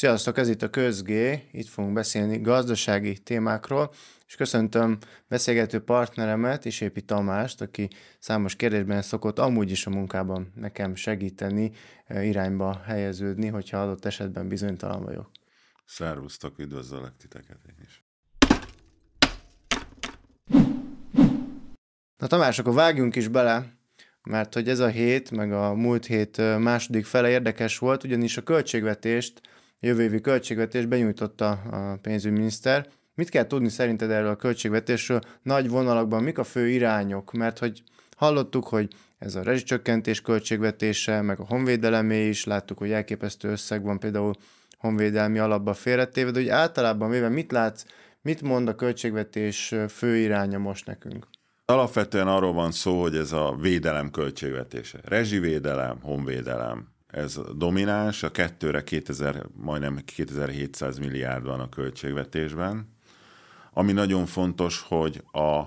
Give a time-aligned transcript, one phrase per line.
[0.00, 3.92] Sziasztok, ez itt a Közgé, itt fogunk beszélni gazdasági témákról,
[4.26, 7.88] és köszöntöm beszélgető partneremet, Isépi Tamást, aki
[8.18, 11.72] számos kérdésben szokott amúgy is a munkában nekem segíteni,
[12.06, 15.30] e, irányba helyeződni, hogyha adott esetben bizonytalan vagyok.
[15.84, 18.04] Szervusztok, üdvözöllek titeket én is.
[22.16, 23.76] Na Tamás, akkor vágjunk is bele,
[24.22, 28.42] mert hogy ez a hét, meg a múlt hét második fele érdekes volt, ugyanis a
[28.42, 29.40] költségvetést
[29.80, 32.88] jövő évi költségvetés benyújtotta a pénzügyminiszter.
[33.14, 35.20] Mit kell tudni szerinted erről a költségvetésről?
[35.42, 37.32] Nagy vonalakban mik a fő irányok?
[37.32, 37.82] Mert hogy
[38.16, 43.98] hallottuk, hogy ez a rezsicsökkentés költségvetése, meg a honvédelemé is, láttuk, hogy elképesztő összeg van
[43.98, 44.34] például
[44.78, 47.84] honvédelmi alapba félretéve, de hogy általában véve mit látsz,
[48.22, 51.26] mit mond a költségvetés fő iránya most nekünk?
[51.64, 54.98] Alapvetően arról van szó, hogy ez a védelem költségvetése.
[55.04, 62.98] Rezsivédelem, honvédelem, ez domináns, a kettőre 2000, majdnem 2700 milliárd van a költségvetésben.
[63.72, 65.62] Ami nagyon fontos, hogy a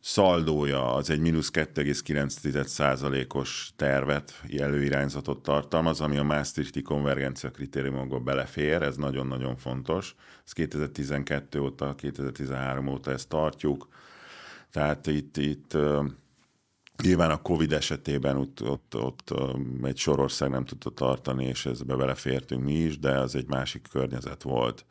[0.00, 8.96] szaldója az egy mínusz 2,9%-os tervet, előirányzatot tartalmaz, ami a Maastrichti konvergencia kritériumokba belefér, ez
[8.96, 10.14] nagyon-nagyon fontos.
[10.44, 13.88] Ez 2012 óta, 2013 óta ezt tartjuk.
[14.70, 15.76] Tehát itt, itt
[17.02, 19.32] Nyilván a Covid esetében ott, ott, ott
[19.82, 24.42] egy sorország nem tudta tartani, és ezbe belefértünk mi is, de az egy másik környezet
[24.42, 24.84] volt.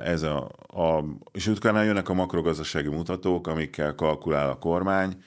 [0.00, 5.22] Ez a, a, és utána jönnek a makrogazdasági mutatók, amikkel kalkulál a kormány.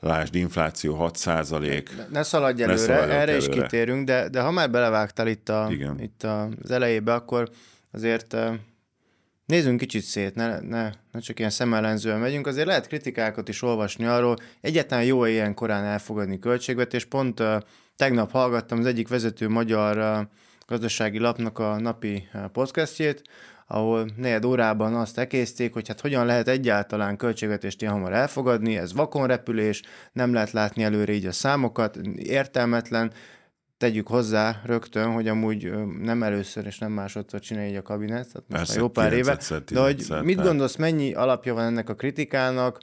[0.00, 1.96] Lásd, infláció 6 százalék.
[1.96, 3.36] Ne, ne szaladj előre, ne szaladj erre előre.
[3.36, 6.00] is kitérünk, de, de ha már belevágtál itt, a, Igen.
[6.00, 7.50] itt a, az elejébe, akkor
[7.92, 8.36] azért
[9.52, 14.04] Nézzünk kicsit szét, ne, ne, ne csak ilyen szemellenzően megyünk, azért lehet kritikákat is olvasni
[14.04, 17.04] arról, egyáltalán jó ilyen korán elfogadni költségvetés.
[17.04, 17.60] Pont uh,
[17.96, 20.26] tegnap hallgattam az egyik vezető magyar uh,
[20.66, 23.22] gazdasági lapnak a napi uh, podcastjét,
[23.66, 28.92] ahol negyed órában azt ekészték, hogy hát hogyan lehet egyáltalán költségvetést ilyen hamar elfogadni, ez
[28.92, 33.12] vakonrepülés, nem lehet látni előre így a számokat, értelmetlen,
[33.82, 35.70] tegyük hozzá rögtön, hogy amúgy
[36.00, 39.38] nem először és nem másodszor csinálja a kabinet, tehát most Persze, jó pár éve.
[39.72, 42.78] De hogy mit gondolsz, mennyi alapja van ennek a kritikának,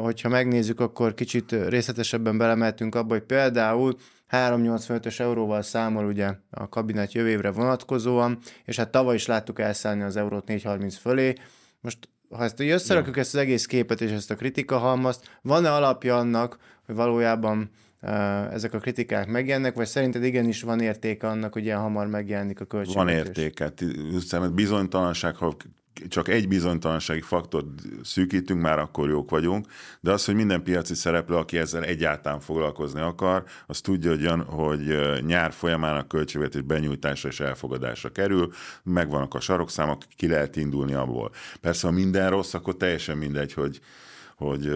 [0.00, 3.96] hogyha megnézzük, akkor kicsit részletesebben belemeltünk abba, hogy például
[4.30, 10.02] 385-ös euróval számol ugye a kabinet jövő évre vonatkozóan, és hát tavaly is láttuk elszállni
[10.02, 11.34] az eurót 430 fölé.
[11.80, 11.98] Most
[12.30, 13.22] ha ezt összerakjuk ja.
[13.22, 17.70] ezt az egész képet és ezt a kritika halmazt, van-e alapja annak, hogy valójában
[18.52, 22.64] ezek a kritikák megjelennek, vagy szerinted igenis van értéke annak, hogy ilyen hamar megjelenik a
[22.64, 23.14] költségvetés?
[23.14, 23.72] Van értéke.
[24.10, 25.56] Hiszen bizonytalanság, ha
[26.08, 27.66] csak egy bizonytalansági faktort
[28.02, 29.66] szűkítünk, már akkor jók vagyunk,
[30.00, 35.24] de az, hogy minden piaci szereplő, aki ezzel egyáltalán foglalkozni akar, az tudja, hogy, hogy
[35.24, 38.52] nyár folyamán a költségvetés benyújtásra és elfogadásra kerül,
[38.82, 41.30] megvannak a sarokszámok, ki lehet indulni abból.
[41.60, 43.80] Persze, ha minden rossz, akkor teljesen mindegy, hogy
[44.36, 44.72] hogy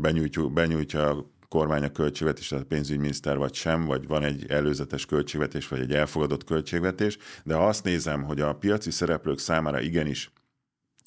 [0.00, 5.80] benyújtja, benyújtja kormány a költségvetés, a pénzügyminiszter vagy sem, vagy van egy előzetes költségvetés, vagy
[5.80, 10.32] egy elfogadott költségvetés, de ha azt nézem, hogy a piaci szereplők számára igenis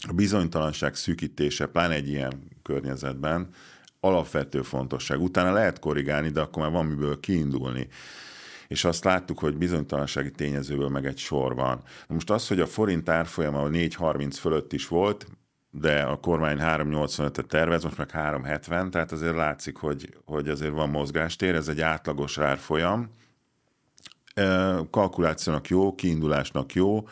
[0.07, 3.49] a bizonytalanság szűkítése, pláne egy ilyen környezetben,
[3.99, 5.21] alapvető fontosság.
[5.21, 7.87] Utána lehet korrigálni, de akkor már van miből kiindulni
[8.67, 11.83] és azt láttuk, hogy bizonytalansági tényezőből meg egy sor van.
[12.07, 15.27] Most az, hogy a forint árfolyama 4,30 fölött is volt,
[15.79, 20.89] de a kormány 3,85-et tervez, most meg 3,70, tehát azért látszik, hogy, hogy azért van
[20.89, 23.09] mozgástér, ez egy átlagos árfolyam.
[24.91, 27.07] Kalkulációnak jó, kiindulásnak jó,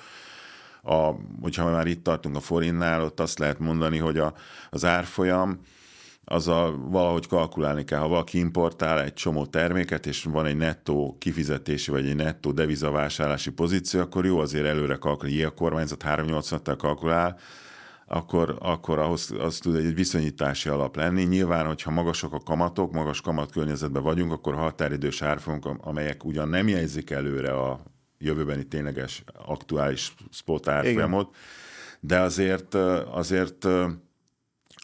[0.82, 1.12] a,
[1.42, 4.34] hogyha már itt tartunk a forintnál, ott azt lehet mondani, hogy a,
[4.70, 5.60] az árfolyam
[6.26, 8.00] az a, valahogy kalkulálni kell.
[8.00, 13.52] Ha valaki importál egy csomó terméket, és van egy nettó kifizetési, vagy egy nettó devizavásárlási
[13.52, 15.38] pozíció, akkor jó azért előre kalkulálni.
[15.38, 17.40] Ilyen kormányzat 3,80-tal kalkulál,
[18.08, 21.24] akkor, akkor ahhoz az tud egy viszonyítási alap lenni.
[21.24, 27.10] Nyilván, hogyha magasak a kamatok, magas kamatkörnyezetben vagyunk, akkor határidős árfolyamok, amelyek ugyan nem jelzik
[27.10, 27.84] előre a
[28.18, 31.36] jövőbeni tényleges aktuális spot árfolyamot,
[32.00, 32.74] de azért,
[33.12, 33.68] azért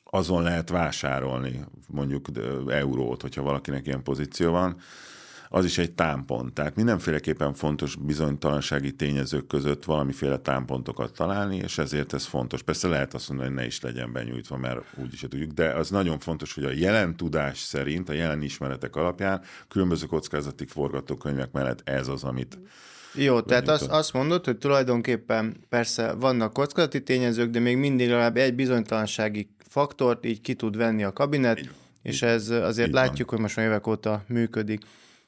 [0.04, 2.28] azon lehet vásárolni mondjuk
[2.68, 4.78] eurót, hogyha valakinek ilyen pozíció van
[5.54, 6.54] az is egy támpont.
[6.54, 12.64] Tehát mindenféleképpen fontos bizonytalansági tényezők között valamiféle támpontokat találni, és ezért ez fontos.
[12.64, 15.90] Persze lehet azt mondani, hogy ne is legyen benyújtva, mert úgy is tudjuk, de az
[15.90, 21.90] nagyon fontos, hogy a jelen tudás szerint, a jelen ismeretek alapján különböző kockázati forgatókönyvek mellett
[21.90, 22.60] ez az, amit
[23.14, 28.38] jó, tehát azt, azt mondod, hogy tulajdonképpen persze vannak kockázati tényezők, de még mindig legalább
[28.38, 31.70] egy bizonytalansági faktort így ki tud venni a kabinet, így,
[32.02, 33.30] és ez azért így látjuk, van.
[33.30, 34.82] hogy most már évek óta működik.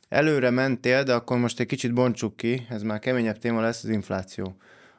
[0.10, 3.90] Előre mentél, de akkor most egy kicsit bontsuk ki, ez már keményebb téma lesz, az
[3.90, 4.56] infláció.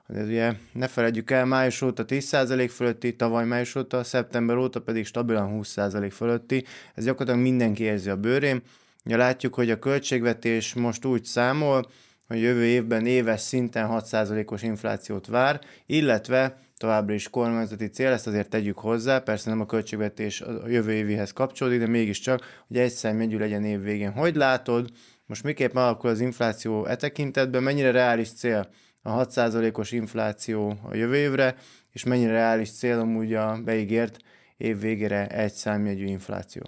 [0.07, 5.07] De ugye ne felejtjük el, május óta 10% fölötti, tavaly május óta, szeptember óta pedig
[5.07, 6.65] stabilan 20% fölötti.
[6.95, 8.63] Ez gyakorlatilag mindenki érzi a bőrén.
[9.05, 11.91] Ugye látjuk, hogy a költségvetés most úgy számol,
[12.27, 18.49] hogy jövő évben éves szinten 6%-os inflációt vár, illetve továbbra is kormányzati cél, ezt azért
[18.49, 23.39] tegyük hozzá, persze nem a költségvetés a jövő évihez kapcsolódik, de mégiscsak, hogy egy számjegyű
[23.39, 24.13] legyen év végén.
[24.13, 24.91] Hogy látod,
[25.27, 28.69] most miképp alakul az infláció e tekintetben, mennyire reális cél
[29.03, 31.57] a 6%-os infláció a jövő évre,
[31.93, 34.17] és mennyire reális cél amúgy a beígért
[34.57, 36.63] év végére egy számjegyű infláció?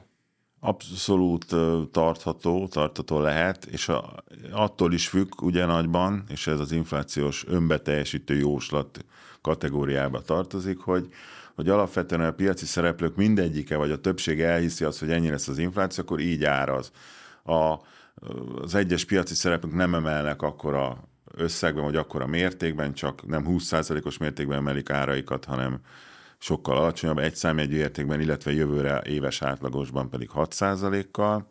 [0.67, 1.55] Abszolút
[1.91, 4.15] tartható, tartható lehet, és a,
[4.51, 9.05] attól is függ ugye nagyban, és ez az inflációs önbeteljesítő jóslat
[9.41, 11.09] kategóriába tartozik, hogy,
[11.55, 15.59] hogy alapvetően a piaci szereplők mindegyike, vagy a többsége elhiszi azt, hogy ennyi lesz az
[15.59, 16.93] infláció, akkor így áraz.
[17.45, 17.75] A,
[18.63, 24.59] az egyes piaci szereplők nem emelnek akkora összegben, vagy akkora mértékben, csak nem 20%-os mértékben
[24.59, 25.81] emelik áraikat, hanem
[26.39, 31.47] sokkal alacsonyabb, egy számjegyű értékben, illetve jövőre éves átlagosban pedig 6%-kal,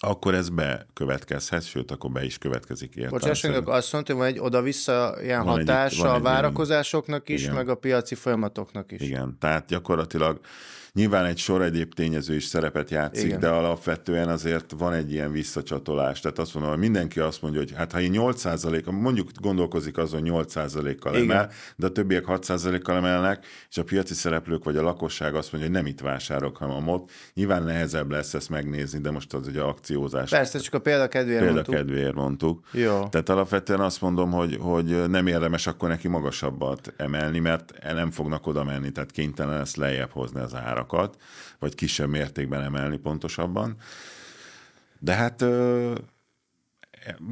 [0.00, 3.66] akkor ez bekövetkezhet, sőt, akkor be is következik értelemszerűen.
[3.66, 7.54] azt mondta, hogy van egy oda-vissza ilyen van hatása egy, a várakozásoknak is, igen.
[7.54, 9.00] meg a piaci folyamatoknak is.
[9.00, 10.40] Igen, tehát gyakorlatilag
[10.98, 13.40] Nyilván egy sor egyéb tényező is szerepet játszik, Igen.
[13.40, 16.20] de alapvetően azért van egy ilyen visszacsatolás.
[16.20, 18.44] Tehát azt mondom, hogy mindenki azt mondja, hogy hát ha én 8
[18.90, 24.14] mondjuk gondolkozik azon 8% kal emel, de a többiek 6% kal emelnek, és a piaci
[24.14, 27.10] szereplők vagy a lakosság azt mondja, hogy nem itt vásárok, hanem a MOT.
[27.34, 30.30] Nyilván nehezebb lesz ezt megnézni, de most az ugye akciózás.
[30.30, 32.14] Persze, csak a példa kedvéért példa mondtuk.
[32.14, 32.64] mondtuk.
[32.72, 33.08] Jó.
[33.08, 38.46] Tehát alapvetően azt mondom, hogy, hogy nem érdemes akkor neki magasabbat emelni, mert nem fognak
[38.46, 41.16] oda menni, tehát kénytelen lesz lejjebb hozni az árak árakat,
[41.58, 43.76] vagy kisebb mértékben emelni pontosabban.
[44.98, 45.44] De hát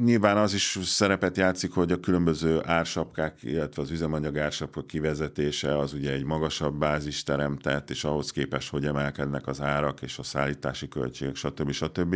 [0.03, 5.93] nyilván az is szerepet játszik, hogy a különböző ársapkák, illetve az üzemanyag ársapkák kivezetése az
[5.93, 10.87] ugye egy magasabb bázis teremtett, és ahhoz képest, hogy emelkednek az árak és a szállítási
[10.87, 11.71] költségek, stb.
[11.71, 12.15] stb.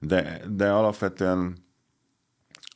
[0.00, 1.66] De, de alapvetően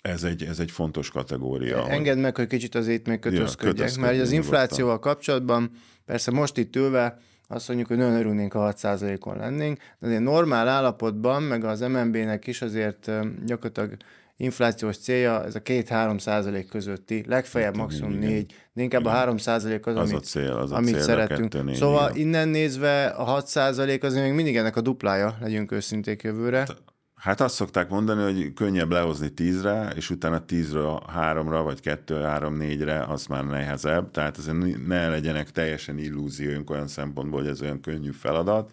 [0.03, 1.89] ez egy, ez egy fontos kategória.
[1.89, 5.71] Engedd meg, hogy kicsit azért még kötözködjek, ja, mert az inflációval kapcsolatban
[6.05, 7.19] persze most itt ülve
[7.53, 12.47] azt mondjuk, hogy nagyon örülnénk, ha 6%-on lennénk, de azért normál állapotban, meg az MNB-nek
[12.47, 13.11] is azért
[13.45, 13.97] gyakorlatilag
[14.37, 19.13] inflációs célja ez a 2-3 százalék közötti, legfeljebb hát, maximum 4, de inkább igen.
[19.13, 21.55] a 3 százalék az, az, amit, a cél, az a amit cél, szeretünk.
[21.55, 22.27] A szóval igen.
[22.27, 26.59] innen nézve a 6 százalék az még mindig ennek a duplája, legyünk őszinték jövőre.
[26.59, 26.83] Hát,
[27.23, 32.57] Hát azt szokták mondani, hogy könnyebb lehozni tízre, és utána tízről háromra, vagy kettő, három,
[32.57, 34.11] négyre, az már nehezebb.
[34.11, 38.73] Tehát azért ne legyenek teljesen illúzióink olyan szempontból, hogy ez olyan könnyű feladat.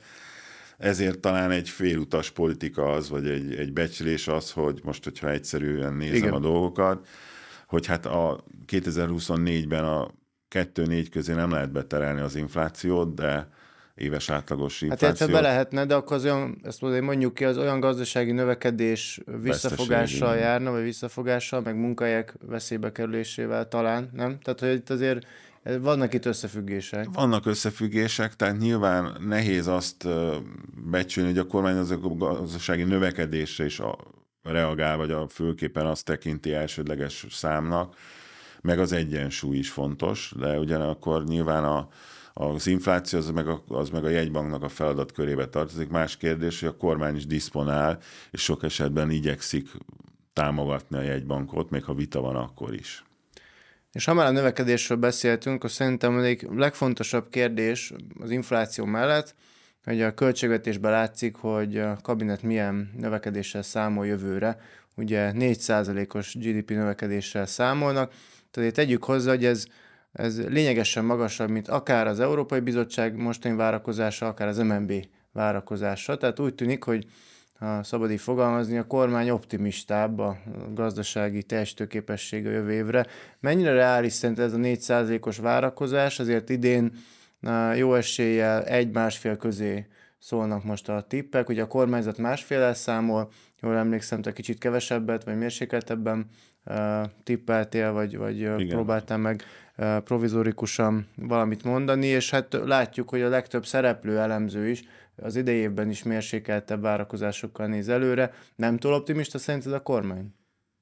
[0.78, 5.94] Ezért talán egy félutas politika az, vagy egy, egy becslés az, hogy most, hogyha egyszerűen
[5.94, 6.34] nézem Igen.
[6.34, 7.08] a dolgokat,
[7.68, 10.08] hogy hát a 2024-ben a
[10.56, 13.50] 2-4 közé nem lehet beterelni az inflációt, de
[14.00, 15.28] éves átlagos infláció.
[15.28, 20.36] Hát be lehetne, de akkor az olyan, ezt mondjuk ki, az olyan gazdasági növekedés visszafogással
[20.36, 24.40] járna, vagy visszafogással, meg munkahelyek veszélybe kerülésével talán, nem?
[24.42, 25.26] Tehát, hogy itt azért
[25.64, 27.08] vannak itt összefüggések.
[27.14, 30.08] Vannak összefüggések, tehát nyilván nehéz azt
[30.90, 33.98] becsülni, hogy a kormány az a gazdasági növekedésre is a,
[34.44, 37.96] reagál, vagy a főképpen azt tekinti elsődleges számnak,
[38.62, 41.88] meg az egyensúly is fontos, de ugyanakkor nyilván a,
[42.42, 45.90] az infláció az meg a, az meg a jegybanknak a feladat körébe tartozik.
[45.90, 48.00] Más kérdés, hogy a kormány is diszponál,
[48.32, 49.68] és sok esetben igyekszik
[50.34, 53.04] támogatni a jegybankot, még ha vita van akkor is.
[53.92, 59.36] És ha már a növekedésről beszéltünk, akkor szerintem egy legfontosabb kérdés az infláció mellett,
[59.84, 64.58] hogy a költségvetésben látszik, hogy a kabinet milyen növekedéssel számol jövőre.
[64.96, 68.14] Ugye 4%-os GDP növekedéssel számolnak,
[68.52, 69.66] tehát tegyük hozzá, hogy ez
[70.12, 74.94] ez lényegesen magasabb, mint akár az Európai Bizottság mostani várakozása, akár az MNB
[75.32, 76.18] várakozása.
[76.18, 77.06] Tehát úgy tűnik, hogy
[77.60, 80.38] ha szabad így fogalmazni, a kormány optimistább a
[80.74, 83.06] gazdasági teljesítőképesség a jövő évre.
[83.40, 86.20] Mennyire reális szerint ez a 4%-os várakozás?
[86.20, 86.92] Azért idén
[87.76, 89.88] jó eséllyel egy-másfél közé
[90.20, 91.50] szólnak most a tippek.
[91.50, 96.30] Ugye a kormányzat másfél számol, jól emlékszem, te kicsit kevesebbet, vagy mérsékeltebben
[97.24, 98.68] tippeltél, vagy, vagy Igen.
[98.68, 99.44] próbáltál meg
[100.04, 104.84] provizorikusan valamit mondani, és hát látjuk, hogy a legtöbb szereplő elemző is
[105.22, 108.34] az idejében is mérsékeltebb várakozásokkal néz előre.
[108.56, 110.34] Nem túl optimista szerinted a kormány?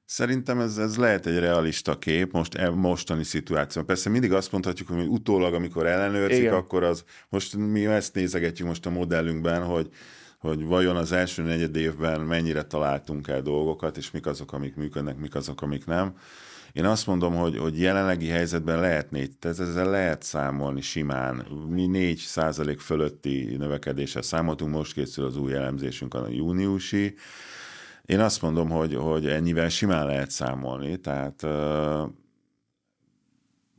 [0.04, 3.82] Szerintem ez, ez lehet egy realista kép most e, mostani szituáció.
[3.82, 6.54] Persze mindig azt mondhatjuk, hogy utólag, amikor ellenőrzik, Igen.
[6.54, 9.88] akkor az, most mi ezt nézegetjük most a modellünkben, hogy
[10.38, 15.18] hogy vajon az első negyed évben mennyire találtunk el dolgokat, és mik azok, amik működnek,
[15.18, 16.16] mik azok, amik nem.
[16.72, 21.46] Én azt mondom, hogy, hogy jelenlegi helyzetben lehet négy, tehát ezzel lehet számolni simán.
[21.68, 27.14] Mi 4 százalék fölötti növekedéssel számoltunk, most készül az új elemzésünk a júniusi.
[28.04, 31.46] Én azt mondom, hogy, hogy ennyivel simán lehet számolni, tehát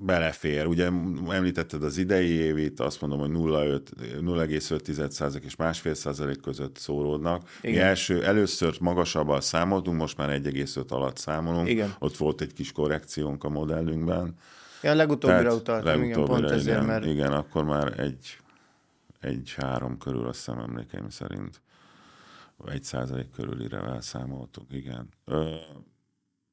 [0.02, 0.66] belefér.
[0.66, 0.86] Ugye
[1.30, 7.50] említetted az idei évét, azt mondom, hogy 0,5 és másfél százalék között szóródnak.
[7.62, 7.76] Igen.
[7.76, 11.70] Mi első, először magasabbal számoltunk, most már 1,5 alatt számolunk.
[11.70, 11.96] Igen.
[12.00, 14.36] Ott volt egy kis korrekciónk a modellünkben.
[14.82, 17.06] Ja, legutóbbira utaltam, igen, pont igen, ezért, mert...
[17.06, 18.38] Igen, akkor már egy,
[19.20, 21.62] egy három körül, azt hiszem emlékeim szerint.
[22.68, 25.10] Egy százalék körülire számoltuk, igen.
[25.26, 25.56] Ö,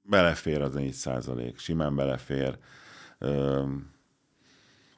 [0.02, 2.58] belefér az 4 százalék, simán belefér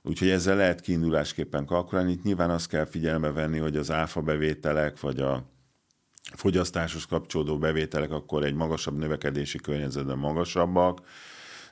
[0.03, 2.13] Úgyhogy ezzel lehet kiindulásképpen kalkulálni.
[2.13, 5.51] Itt nyilván azt kell figyelembe venni, hogy az áfa bevételek, vagy a
[6.35, 11.01] fogyasztáshoz kapcsolódó bevételek akkor egy magasabb növekedési környezetben magasabbak,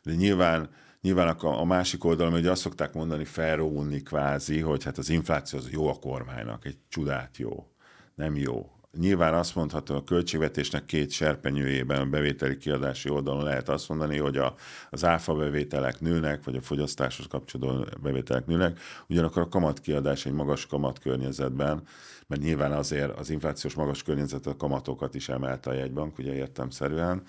[0.02, 0.70] de nyilván
[1.06, 5.70] Nyilván a, másik oldalon, hogy azt szokták mondani, felrónni kvázi, hogy hát az infláció az
[5.70, 7.66] jó a kormánynak, egy csodát jó,
[8.14, 13.88] nem jó nyilván azt mondható, a költségvetésnek két serpenyőjében a bevételi kiadási oldalon lehet azt
[13.88, 14.54] mondani, hogy a,
[14.90, 20.66] az áfa bevételek nőnek, vagy a fogyasztáshoz kapcsolódó bevételek nőnek, ugyanakkor a kamatkiadás egy magas
[20.66, 21.82] kamat környezetben,
[22.26, 27.22] mert nyilván azért az inflációs magas környezet a kamatokat is emelte a jegybank, ugye értemszerűen,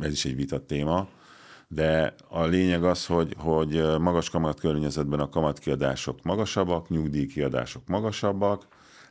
[0.00, 1.08] ez is egy vita téma,
[1.68, 8.66] de a lényeg az, hogy, hogy magas kamat környezetben a kamatkiadások magasabbak, nyugdíjkiadások magasabbak,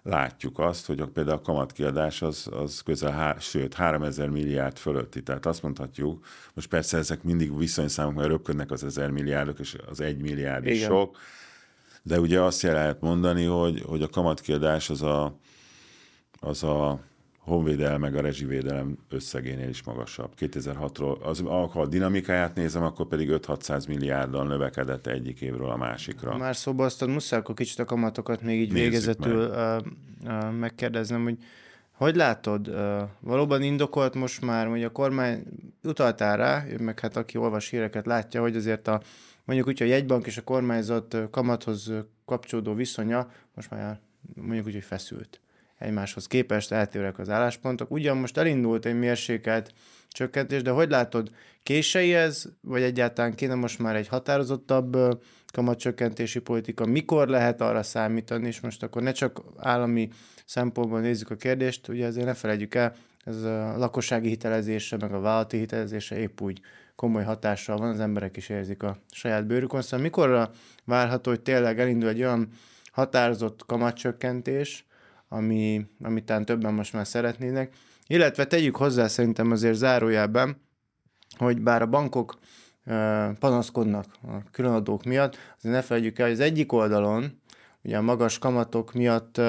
[0.05, 5.23] látjuk azt, hogy például a kamatkiadás az, az közel, há, sőt, 3000 milliárd fölötti.
[5.23, 10.01] Tehát azt mondhatjuk, most persze ezek mindig viszonyszámok, mert röpködnek az 1000 milliárdok, és az
[10.01, 11.17] 1 milliárd is sok,
[12.03, 15.37] de ugye azt lehet mondani, hogy, hogy a kamatkiadás az a,
[16.39, 16.99] az a
[17.45, 20.31] honvédelem meg a rezsivédelem összegénél is magasabb.
[20.39, 26.37] 2006-ról, az, ha a dinamikáját nézem, akkor pedig 5-600 milliárddal növekedett egyik évről a másikra.
[26.37, 29.81] Már szóba azt muszáj akkor kicsit a kamatokat még így Nézzük végezetül meg.
[29.81, 29.85] Uh,
[30.23, 31.37] uh, megkérdeznem, hogy
[31.91, 35.43] hogy látod, uh, valóban indokolt most már, hogy a kormány
[35.83, 39.01] utaltál rá, meg hát aki olvas híreket látja, hogy azért a
[39.43, 41.91] mondjuk úgy, a jegybank és a kormányzat kamathoz
[42.25, 43.99] kapcsolódó viszonya most már
[44.35, 45.39] mondjuk úgy, hogy feszült
[45.77, 47.91] egymáshoz képest eltérőek az álláspontok.
[47.91, 49.73] Ugyan most elindult egy mérsékelt
[50.09, 51.29] csökkentés, de hogy látod,
[51.63, 54.97] kései ez, vagy egyáltalán kéne most már egy határozottabb
[55.53, 60.09] kamatcsökkentési politika, mikor lehet arra számítani, és most akkor ne csak állami
[60.45, 65.19] szempontból nézzük a kérdést, ugye azért ne felejtjük el, ez a lakossági hitelezése, meg a
[65.19, 66.61] vállalati hitelezése épp úgy
[66.95, 69.81] komoly hatással van, az emberek is érzik a saját bőrükön.
[69.81, 70.51] Szóval mikorra
[70.83, 72.49] várható, hogy tényleg elindul egy olyan
[72.91, 74.84] határozott kamatcsökkentés,
[75.29, 77.73] ami, amit talán többen most már szeretnének.
[78.07, 80.61] Illetve tegyük hozzá szerintem azért zárójában,
[81.37, 82.39] hogy bár a bankok
[83.39, 87.41] panaszkodnak a különadók miatt, azért ne felejtjük el, hogy az egyik oldalon,
[87.83, 89.41] ugye a magas kamatok miatt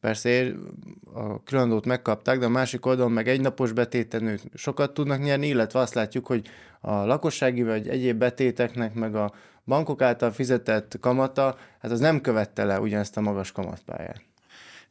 [0.00, 0.52] persze
[1.14, 5.78] a különadót megkapták, de a másik oldalon meg egynapos betéten ők sokat tudnak nyerni, illetve
[5.78, 6.48] azt látjuk, hogy
[6.80, 9.32] a lakossági vagy egyéb betéteknek, meg a
[9.64, 14.22] bankok által fizetett kamata, hát az nem követte le ugyanezt a magas kamatpályát.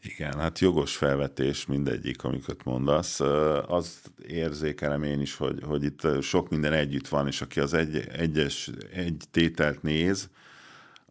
[0.04, 3.20] Igen, hát jogos felvetés mindegyik, amiket mondasz.
[3.68, 8.08] Azt érzékelem én is, hogy, hogy itt sok minden együtt van, és aki az egy,
[8.12, 10.30] egyes egy tételt néz,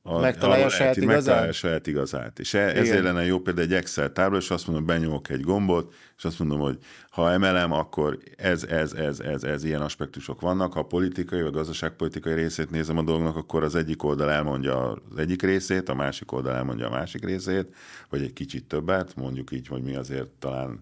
[0.06, 1.16] a, megtalálja a saját igazát?
[1.16, 2.38] Megtalálja a saját igazát.
[2.38, 5.94] És e, ezért lenne jó például egy Excel tábla, és azt mondom, benyomok egy gombot,
[6.16, 6.78] és azt mondom, hogy
[7.10, 10.72] ha emelem, akkor ez, ez, ez, ez, ez, ilyen aspektusok vannak.
[10.72, 15.18] Ha a politikai vagy gazdaságpolitikai részét nézem a dolgnak, akkor az egyik oldal elmondja az
[15.18, 17.74] egyik részét, a másik oldal elmondja a másik részét,
[18.10, 20.80] vagy egy kicsit többet, mondjuk így, hogy mi azért talán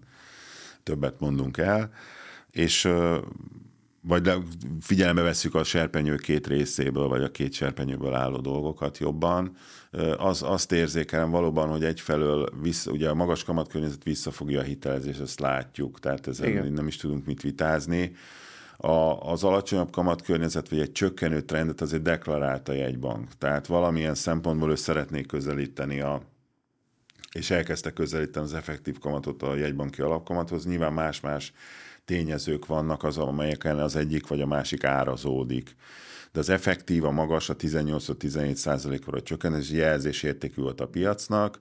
[0.83, 1.89] többet mondunk el.
[2.51, 2.89] És
[4.07, 4.31] vagy
[4.81, 9.55] figyelembe veszük a serpenyő két részéből, vagy a két serpenyőből álló dolgokat jobban,
[10.17, 15.39] az, azt érzékelem valóban, hogy egyfelől vissza, ugye a magas kamatkörnyezet visszafogja a hitelezést, ezt
[15.39, 16.71] látjuk, tehát Igen.
[16.73, 18.15] nem is tudunk mit vitázni.
[18.77, 23.37] A, az alacsonyabb kamatkörnyezet, vagy egy csökkenő trendet azért deklarálta a jegybank.
[23.37, 26.21] Tehát valamilyen szempontból ő szeretnék közelíteni a,
[27.31, 30.65] és elkezdte közelíteni az effektív kamatot a jegybanki alapkamathoz.
[30.65, 31.53] Nyilván más-más
[32.05, 35.75] tényezők vannak, az, amelyeken az egyik vagy a másik árazódik.
[36.31, 41.59] De az effektív, a magas, a 18-17 százalékra csökkenés jelzés értékű volt a piacnak.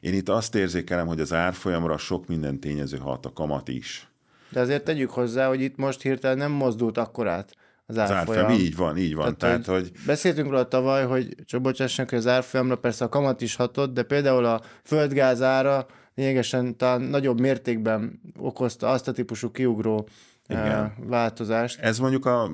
[0.00, 4.08] Én itt azt érzékelem, hogy az árfolyamra sok minden tényező hat, a kamat is.
[4.50, 7.54] De azért tegyük hozzá, hogy itt most hirtelen nem mozdult akkorát
[7.86, 8.28] az árfolyam.
[8.28, 9.36] Az árfolyam, így van, így van.
[9.36, 9.92] Tehát, Tehát hogy...
[10.06, 14.02] Beszéltünk róla tavaly, hogy csak bocsássanak, hogy az árfolyamra persze a kamat is hatott, de
[14.02, 15.86] például a földgáz ára
[16.20, 20.08] lényegesen talán nagyobb mértékben okozta azt a típusú kiugró
[20.48, 20.94] Igen.
[21.06, 21.80] változást.
[21.80, 22.50] Ez mondjuk a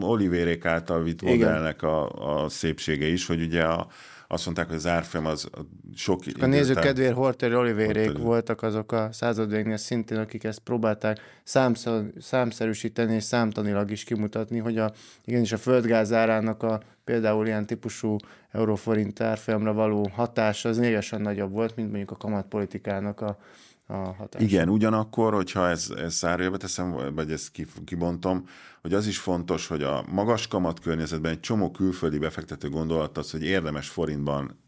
[0.00, 2.08] Olivérék által vitt modellnek a,
[2.42, 3.86] a szépsége is, hogy ugye a,
[4.28, 5.48] azt mondták, hogy az árfolyam az
[5.94, 6.22] sok...
[6.40, 8.22] A nézők kedvéért Horter Olivérék Horter.
[8.22, 14.78] voltak azok a századvégnél szintén, akik ezt próbálták számszer, számszerűsíteni és számtanilag is kimutatni, hogy
[14.78, 14.92] a,
[15.24, 18.16] igenis a földgáz árának a például ilyen típusú
[18.50, 23.38] euróforint árfolyamra való hatása az lényegesen nagyobb volt, mint mondjuk a kamatpolitikának a,
[23.86, 24.44] a hatása.
[24.44, 27.50] Igen, ugyanakkor, hogyha ez, ez szárjába teszem, vagy ezt
[27.84, 28.48] kibontom,
[28.82, 33.30] hogy az is fontos, hogy a magas kamat környezetben egy csomó külföldi befektető gondolat az,
[33.30, 34.58] hogy érdemes forintban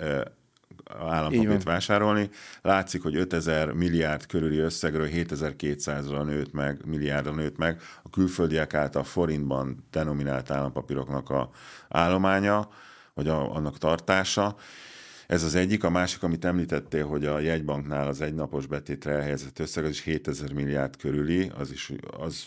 [0.98, 2.30] állampapírt vásárolni.
[2.62, 9.04] Látszik, hogy 5000 milliárd körüli összegről 7200-ra nőtt meg, milliárdra nőtt meg a külföldiek által
[9.04, 11.50] forintban denominált állampapíroknak a
[11.88, 12.68] állománya,
[13.14, 14.56] vagy a, annak tartása.
[15.28, 19.84] Ez az egyik, a másik, amit említettél, hogy a jegybanknál az egynapos betétre elhelyezett összeg,
[19.84, 22.46] az is 7000 milliárd körüli, az is az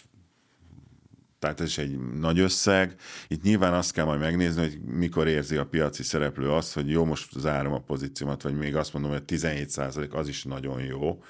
[1.39, 2.95] tehát ez is egy nagy összeg.
[3.27, 7.05] Itt nyilván azt kell majd megnézni, hogy mikor érzi a piaci szereplő azt, hogy jó,
[7.05, 9.77] most zárom a pozíciómat, vagy még azt mondom, hogy 17
[10.11, 11.23] az is nagyon jó.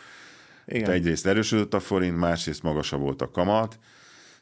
[0.65, 0.83] Igen.
[0.83, 3.79] Tehát egyrészt erősödött a forint, másrészt magasabb volt a kamat,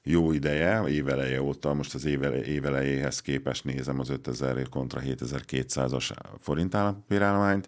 [0.03, 6.75] jó ideje, éveleje óta, most az évele, évelejéhez képest nézem az 5000 kontra 7200-as forint
[6.75, 7.67] állampapírállományt,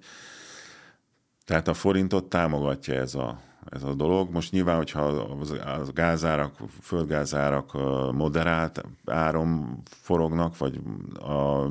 [1.46, 4.32] tehát a forintot támogatja ez a, ez a dolog.
[4.32, 7.74] Most nyilván, hogyha a gázárak, földgázárak
[8.14, 10.80] moderált áron forognak, vagy
[11.20, 11.70] a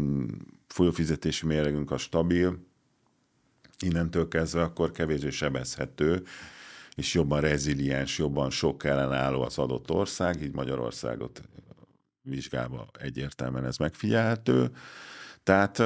[0.66, 2.58] folyófizetési mérlegünk a stabil,
[3.78, 6.22] innentől kezdve akkor kevésbé sebezhető,
[6.96, 11.42] és jobban reziliens, jobban sok ellenálló az adott ország, így Magyarországot
[12.22, 14.70] vizsgálva egyértelműen ez megfigyelhető.
[15.42, 15.82] Tehát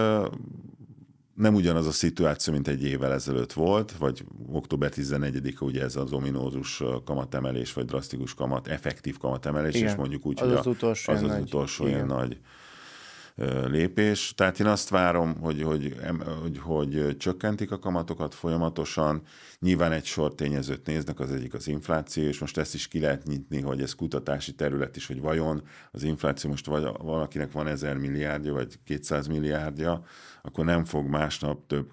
[1.34, 6.12] nem ugyanaz a szituáció, mint egy évvel ezelőtt volt, vagy október 14-e ugye ez az
[6.12, 11.12] ominózus kamatemelés, vagy drasztikus kamat, effektív kamatemelés, Igen, és mondjuk úgy, az hogy az, utolsó
[11.12, 12.38] az, az utolsó ilyen nagy
[13.66, 14.32] lépés.
[14.36, 15.96] Tehát én azt várom, hogy, hogy,
[16.42, 19.22] hogy, hogy csökkentik a kamatokat folyamatosan.
[19.59, 23.24] Nyilván egy sor tényezőt néznek, az egyik az infláció, és most ezt is ki lehet
[23.24, 27.96] nyitni, hogy ez kutatási terület is, hogy vajon az infláció most vagy valakinek van 1000
[27.96, 30.04] milliárdja, vagy 200 milliárdja,
[30.42, 31.90] akkor nem fog másnap több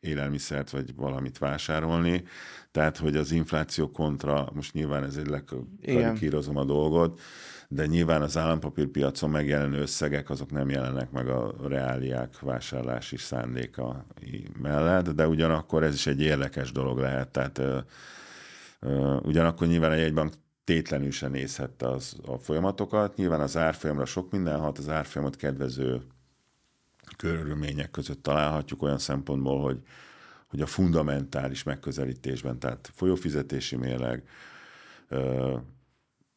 [0.00, 2.24] élelmiszert vagy valamit vásárolni.
[2.70, 7.20] Tehát, hogy az infláció kontra, most nyilván ez egy lekarikírozom a dolgot,
[7.68, 14.06] de nyilván az állampapírpiacon megjelenő összegek, azok nem jelennek meg a reáliák vásárlási szándéka
[14.60, 17.78] mellett, de ugyanakkor ez is egy érdekes dolog lehet, tehát ö,
[18.80, 20.32] ö, ugyanakkor nyilván a jegybank
[20.64, 23.16] tétlenül sem nézhette az, a folyamatokat.
[23.16, 26.02] Nyilván az árfolyamra sok minden hat, az árfolyamot kedvező
[27.16, 29.78] körülmények között találhatjuk olyan szempontból, hogy,
[30.46, 34.22] hogy a fundamentális megközelítésben, tehát folyófizetési mérleg,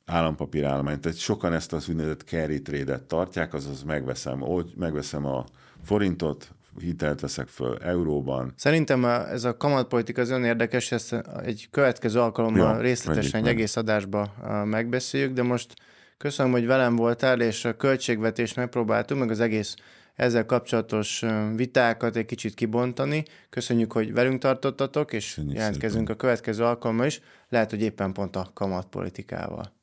[0.05, 4.43] állampapírállomány, tehát sokan ezt az úgynevezett carry trade-et tartják, azaz megveszem,
[4.75, 5.45] megveszem a
[5.83, 8.53] forintot, hitelt veszek föl euróban.
[8.55, 13.75] Szerintem ez a kamatpolitika az olyan érdekes, ezt egy következő alkalommal ja, részletesen egy egész
[13.75, 14.33] adásba
[14.65, 15.73] megbeszéljük, de most
[16.17, 19.75] köszönöm, hogy velem voltál, és a költségvetést megpróbáltuk, meg az egész
[20.15, 23.23] ezzel kapcsolatos vitákat egy kicsit kibontani.
[23.49, 26.15] Köszönjük, hogy velünk tartottatok, és Köszönjük jelentkezünk szépen.
[26.15, 29.73] a következő alkalommal is, lehet, hogy éppen pont a kamatpolitikával.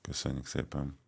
[0.00, 0.98] Köszönjük szépen.